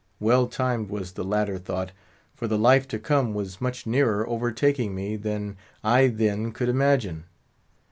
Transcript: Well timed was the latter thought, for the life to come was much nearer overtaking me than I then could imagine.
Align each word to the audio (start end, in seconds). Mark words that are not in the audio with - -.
Well 0.19 0.47
timed 0.47 0.89
was 0.89 1.11
the 1.11 1.23
latter 1.23 1.59
thought, 1.59 1.91
for 2.33 2.47
the 2.47 2.57
life 2.57 2.87
to 2.87 2.97
come 2.97 3.35
was 3.35 3.61
much 3.61 3.85
nearer 3.85 4.27
overtaking 4.27 4.95
me 4.95 5.15
than 5.15 5.57
I 5.83 6.07
then 6.07 6.53
could 6.53 6.69
imagine. 6.69 7.25